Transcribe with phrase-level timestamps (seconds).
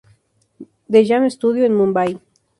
[0.91, 2.11] The Jam Studio" en Mumbai.